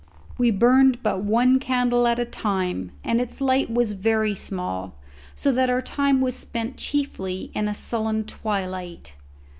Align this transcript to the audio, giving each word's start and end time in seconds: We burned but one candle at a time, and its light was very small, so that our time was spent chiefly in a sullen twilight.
We 0.39 0.49
burned 0.49 1.03
but 1.03 1.19
one 1.23 1.59
candle 1.59 2.07
at 2.07 2.17
a 2.17 2.25
time, 2.25 2.91
and 3.03 3.21
its 3.21 3.39
light 3.39 3.69
was 3.69 3.91
very 3.91 4.33
small, 4.33 4.95
so 5.35 5.51
that 5.51 5.69
our 5.69 5.83
time 5.83 6.21
was 6.21 6.35
spent 6.35 6.75
chiefly 6.75 7.51
in 7.53 7.67
a 7.67 7.75
sullen 7.75 8.23
twilight. 8.23 9.15